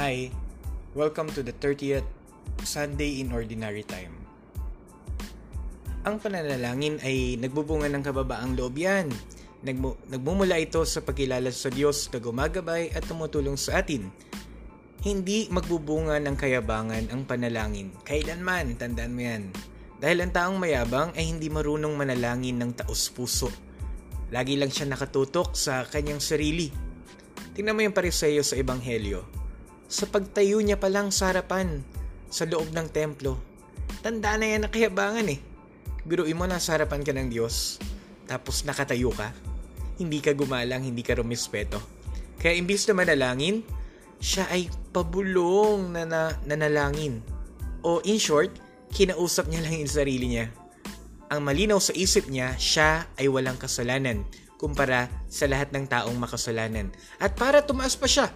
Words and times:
Hi, 0.00 0.32
welcome 0.96 1.28
to 1.36 1.44
the 1.44 1.52
30th 1.60 2.08
Sunday 2.64 3.20
in 3.20 3.36
Ordinary 3.36 3.84
Time. 3.84 4.16
Ang 6.08 6.16
pananalangin 6.16 6.96
ay 7.04 7.36
nagbubunga 7.36 7.84
ng 7.92 8.00
kababaang 8.00 8.56
loob 8.56 8.80
yan. 8.80 9.12
Nagmu- 9.60 10.00
nagmumula 10.08 10.56
ito 10.56 10.80
sa 10.88 11.04
pagkilala 11.04 11.52
sa 11.52 11.68
Diyos 11.68 12.08
na 12.08 12.16
gumagabay 12.16 12.96
at 12.96 13.04
tumutulong 13.04 13.60
sa 13.60 13.84
atin. 13.84 14.08
Hindi 15.04 15.52
magbubunga 15.52 16.16
ng 16.16 16.32
kayabangan 16.32 17.12
ang 17.12 17.28
panalangin. 17.28 17.92
Kailanman, 18.00 18.80
tandaan 18.80 19.12
mo 19.12 19.20
yan. 19.20 19.52
Dahil 20.00 20.24
ang 20.24 20.32
taong 20.32 20.56
mayabang 20.56 21.12
ay 21.12 21.28
hindi 21.28 21.52
marunong 21.52 21.92
manalangin 21.92 22.56
ng 22.56 22.72
taos 22.72 23.12
puso. 23.12 23.52
Lagi 24.32 24.56
lang 24.56 24.72
siya 24.72 24.88
nakatutok 24.88 25.52
sa 25.52 25.84
kanyang 25.84 26.24
sarili. 26.24 26.72
Tingnan 27.52 27.76
mo 27.76 27.84
yung 27.84 27.92
pariseyo 27.92 28.40
sa 28.40 28.56
Ebanghelyo. 28.56 29.39
Sa 29.90 30.06
pagtayo 30.06 30.62
niya 30.62 30.78
pa 30.78 30.86
lang 30.86 31.10
sa 31.10 31.34
harapan, 31.34 31.82
sa 32.30 32.46
loob 32.46 32.70
ng 32.70 32.86
templo. 32.94 33.34
Tandaan 34.06 34.38
na 34.38 34.46
yan 34.46 34.62
na 34.62 34.70
kayabangan 34.70 35.26
eh. 35.26 35.42
Biruin 36.06 36.38
mo 36.38 36.46
na 36.46 36.62
sa 36.62 36.78
harapan 36.78 37.02
ka 37.02 37.10
ng 37.10 37.26
Diyos, 37.26 37.82
tapos 38.30 38.62
nakatayo 38.62 39.10
ka. 39.10 39.34
Hindi 39.98 40.22
ka 40.22 40.30
gumalang, 40.38 40.86
hindi 40.86 41.02
ka 41.02 41.18
rumispeto. 41.18 41.82
Kaya 42.38 42.54
imbis 42.54 42.86
na 42.86 42.94
manalangin, 42.94 43.66
siya 44.22 44.46
ay 44.54 44.70
pabulong 44.94 45.90
na, 45.90 46.06
na 46.06 46.38
nanalangin. 46.46 47.18
O 47.82 47.98
in 48.06 48.22
short, 48.22 48.54
kinausap 48.94 49.50
niya 49.50 49.66
lang 49.66 49.74
yung 49.74 49.90
sarili 49.90 50.26
niya. 50.30 50.54
Ang 51.34 51.42
malinaw 51.42 51.82
sa 51.82 51.90
isip 51.98 52.30
niya, 52.30 52.54
siya 52.54 53.10
ay 53.18 53.26
walang 53.26 53.58
kasalanan 53.58 54.22
kumpara 54.60 55.08
sa 55.32 55.48
lahat 55.48 55.72
ng 55.72 55.88
taong 55.88 56.20
makasalanan. 56.20 56.92
At 57.16 57.32
para 57.32 57.64
tumaas 57.64 57.96
pa 57.96 58.04
siya, 58.04 58.28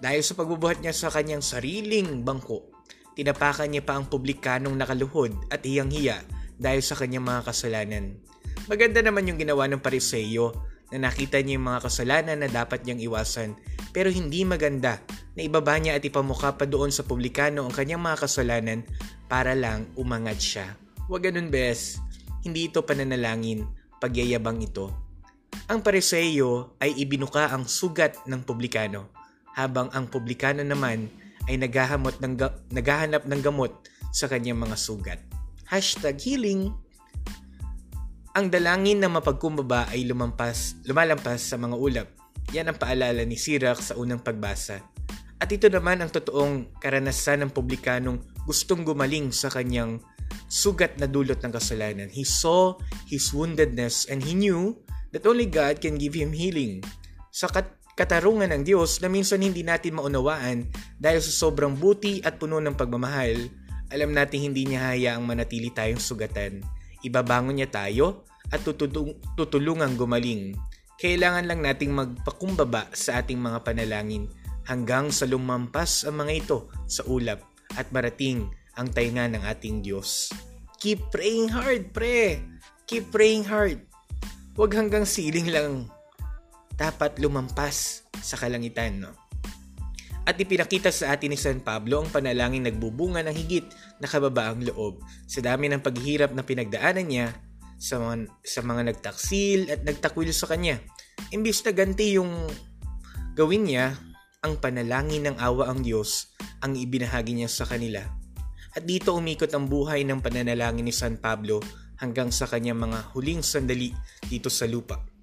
dahil 0.00 0.20
sa 0.20 0.36
pagbubuhat 0.36 0.84
niya 0.84 0.92
sa 0.92 1.08
kanyang 1.08 1.40
sariling 1.40 2.22
bangko, 2.22 2.68
tinapakan 3.16 3.72
niya 3.72 3.82
pa 3.84 3.96
ang 3.96 4.06
publikanong 4.12 4.76
nakaluhod 4.76 5.32
at 5.48 5.64
hiyang-hiya 5.64 6.20
dahil 6.60 6.84
sa 6.84 6.96
kanyang 6.96 7.24
mga 7.24 7.48
kasalanan. 7.48 8.20
Maganda 8.68 9.00
naman 9.00 9.28
yung 9.28 9.40
ginawa 9.40 9.64
ng 9.70 9.80
pariseyo 9.80 10.52
na 10.92 11.10
nakita 11.10 11.40
niya 11.40 11.56
yung 11.58 11.66
mga 11.66 11.80
kasalanan 11.88 12.38
na 12.44 12.48
dapat 12.50 12.84
niyang 12.84 13.00
iwasan 13.08 13.56
pero 13.90 14.12
hindi 14.12 14.44
maganda 14.44 15.00
na 15.32 15.40
ibaba 15.40 15.80
niya 15.80 15.96
at 15.96 16.04
ipamukha 16.04 16.54
pa 16.56 16.68
doon 16.68 16.92
sa 16.92 17.04
publikano 17.04 17.64
ang 17.64 17.72
kanyang 17.72 18.04
mga 18.04 18.28
kasalanan 18.28 18.80
para 19.26 19.56
lang 19.56 19.88
umangat 19.96 20.38
siya. 20.38 20.66
Huwag 21.08 21.30
ganun 21.30 21.48
bes, 21.48 22.00
hindi 22.44 22.68
ito 22.68 22.84
pananalangin, 22.84 23.64
pagyayabang 24.02 24.60
ito. 24.60 24.92
Ang 25.66 25.80
pariseyo 25.82 26.76
ay 26.78 26.94
ibinuka 27.00 27.48
ang 27.50 27.64
sugat 27.64 28.28
ng 28.28 28.44
publikano 28.44 29.16
habang 29.56 29.88
ang 29.96 30.06
publikano 30.12 30.60
naman 30.60 31.08
ay 31.48 31.56
naghahamot 31.56 32.20
ng 32.20 32.34
ga- 32.36 32.60
naghahanap 32.68 33.24
ng 33.24 33.40
gamot 33.40 33.72
sa 34.12 34.28
kanyang 34.28 34.60
mga 34.60 34.76
sugat. 34.76 35.20
Hashtag 35.66 36.20
healing. 36.20 36.70
Ang 38.36 38.52
dalangin 38.52 39.00
ng 39.00 39.16
mapagkumbaba 39.16 39.88
ay 39.88 40.04
lumampas, 40.04 40.76
lumalampas 40.84 41.40
sa 41.40 41.56
mga 41.56 41.72
ulap. 41.72 42.08
Yan 42.52 42.68
ang 42.68 42.78
paalala 42.78 43.24
ni 43.24 43.40
Sirach 43.40 43.80
sa 43.80 43.96
unang 43.96 44.20
pagbasa. 44.20 44.84
At 45.40 45.48
ito 45.48 45.72
naman 45.72 46.04
ang 46.04 46.12
totoong 46.12 46.80
karanasan 46.80 47.48
ng 47.48 47.50
publikanong 47.52 48.20
gustong 48.44 48.84
gumaling 48.84 49.32
sa 49.32 49.48
kanyang 49.48 50.04
sugat 50.46 51.00
na 51.00 51.08
dulot 51.08 51.40
ng 51.40 51.52
kasalanan. 51.52 52.12
He 52.12 52.28
saw 52.28 52.76
his 53.08 53.32
woundedness 53.32 54.08
and 54.12 54.20
he 54.20 54.36
knew 54.36 54.76
that 55.16 55.24
only 55.24 55.48
God 55.48 55.80
can 55.80 55.96
give 55.96 56.12
him 56.12 56.32
healing. 56.32 56.84
Sa 57.32 57.48
kat- 57.48 57.76
katarungan 57.96 58.52
ng 58.52 58.62
Diyos 58.68 59.00
na 59.00 59.08
minsan 59.08 59.40
hindi 59.40 59.64
natin 59.64 59.96
maunawaan 59.96 60.68
dahil 61.00 61.24
sa 61.24 61.32
sobrang 61.32 61.72
buti 61.72 62.20
at 62.20 62.36
puno 62.36 62.60
ng 62.60 62.76
pagmamahal, 62.76 63.48
alam 63.88 64.12
natin 64.12 64.52
hindi 64.52 64.68
niya 64.68 64.92
hayaang 64.92 65.24
manatili 65.24 65.72
tayong 65.72 65.98
sugatan. 65.98 66.60
Ibabangon 67.00 67.56
niya 67.56 67.72
tayo 67.72 68.28
at 68.52 68.60
tutulung- 68.60 69.16
tutulungang 69.34 69.96
gumaling. 69.96 70.52
Kailangan 71.00 71.48
lang 71.48 71.64
nating 71.64 71.92
magpakumbaba 71.96 72.92
sa 72.92 73.24
ating 73.24 73.40
mga 73.40 73.64
panalangin 73.64 74.28
hanggang 74.68 75.08
sa 75.08 75.24
lumampas 75.24 76.04
ang 76.04 76.20
mga 76.20 76.32
ito 76.44 76.58
sa 76.84 77.00
ulap 77.08 77.40
at 77.80 77.88
marating 77.96 78.44
ang 78.76 78.92
tainga 78.92 79.24
ng 79.32 79.40
ating 79.40 79.80
Diyos. 79.80 80.28
Keep 80.76 81.08
praying 81.08 81.48
hard, 81.48 81.96
pre! 81.96 82.44
Keep 82.84 83.08
praying 83.08 83.48
hard. 83.48 83.80
Huwag 84.52 84.76
hanggang 84.76 85.08
siling 85.08 85.48
lang. 85.48 85.95
Dapat 86.76 87.18
lumampas 87.18 88.04
sa 88.20 88.36
kalangitan, 88.36 89.08
no? 89.08 89.12
At 90.26 90.36
ipinakita 90.36 90.90
sa 90.90 91.14
atin 91.14 91.32
ni 91.32 91.38
San 91.38 91.62
Pablo 91.62 92.02
ang 92.02 92.10
panalangin 92.10 92.66
nagbubunga 92.66 93.22
ng 93.22 93.36
higit 93.36 93.66
na 94.02 94.10
kababaang 94.10 94.66
loob 94.66 94.98
sa 95.24 95.38
dami 95.38 95.70
ng 95.70 95.80
paghihirap 95.80 96.34
na 96.34 96.42
pinagdaanan 96.42 97.06
niya 97.06 97.26
sa 97.78 98.02
mga, 98.02 98.26
sa 98.42 98.60
mga 98.66 98.82
nagtaksil 98.90 99.70
at 99.70 99.86
nagtakwil 99.86 100.28
sa 100.34 100.50
kanya. 100.50 100.82
Imbis 101.30 101.62
na 101.62 101.70
ganti 101.70 102.18
yung 102.18 102.50
gawin 103.38 103.70
niya, 103.70 103.94
ang 104.42 104.58
panalangin 104.58 105.30
ng 105.30 105.36
awa 105.38 105.70
ang 105.70 105.82
Diyos 105.82 106.34
ang 106.62 106.74
ibinahagi 106.74 107.34
niya 107.38 107.50
sa 107.50 107.66
kanila. 107.66 108.02
At 108.74 108.84
dito 108.84 109.14
umikot 109.14 109.50
ang 109.54 109.70
buhay 109.70 110.02
ng 110.04 110.20
pananalangin 110.20 110.84
ni 110.84 110.94
San 110.94 111.22
Pablo 111.22 111.62
hanggang 112.02 112.28
sa 112.34 112.50
kanyang 112.50 112.82
mga 112.82 112.98
huling 113.14 113.40
sandali 113.40 113.94
dito 114.26 114.50
sa 114.52 114.68
lupa. 114.68 115.15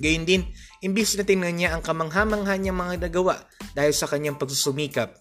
Gayun 0.00 0.24
din, 0.24 0.42
imbis 0.80 1.16
na 1.18 1.24
tingnan 1.26 1.56
niya 1.58 1.76
ang 1.76 1.82
kamangha-mangha 1.84 2.56
niyang 2.56 2.78
mga 2.80 3.08
nagawa 3.08 3.44
dahil 3.76 3.92
sa 3.92 4.08
kanyang 4.08 4.40
pagsusumikap, 4.40 5.20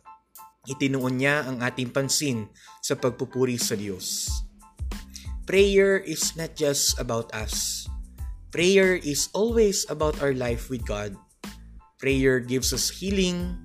itinuon 0.70 1.20
niya 1.20 1.44
ang 1.44 1.59
ating 1.59 1.92
pansin 1.92 2.48
sa 2.80 2.96
pagpupuri 2.96 3.59
sa 3.59 3.76
Diyos. 3.76 4.32
Prayer 5.44 6.00
is 6.00 6.38
not 6.40 6.56
just 6.56 6.96
about 7.02 7.28
us. 7.36 7.84
Prayer 8.52 8.96
is 8.96 9.28
always 9.36 9.84
about 9.92 10.20
our 10.24 10.36
life 10.36 10.72
with 10.72 10.84
God. 10.88 11.16
Prayer 12.00 12.40
gives 12.40 12.72
us 12.72 12.88
healing, 12.92 13.56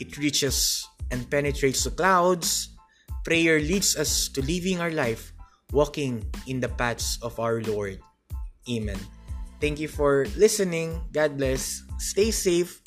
it 0.00 0.16
reaches 0.16 0.84
and 1.10 1.28
penetrates 1.28 1.84
the 1.84 1.92
clouds. 1.92 2.72
Prayer 3.24 3.60
leads 3.60 3.96
us 3.96 4.28
to 4.32 4.40
living 4.40 4.80
our 4.80 4.92
life 4.92 5.32
walking 5.72 6.24
in 6.46 6.60
the 6.60 6.68
paths 6.68 7.18
of 7.20 7.36
our 7.40 7.60
Lord. 7.60 8.00
Amen. 8.68 9.17
Thank 9.60 9.80
you 9.80 9.88
for 9.88 10.26
listening. 10.36 11.02
God 11.12 11.36
bless. 11.36 11.82
Stay 11.98 12.30
safe 12.30 12.80